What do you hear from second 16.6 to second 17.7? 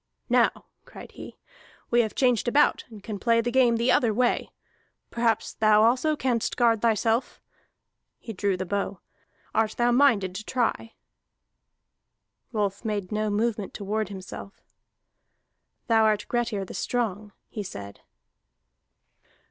the Strong," he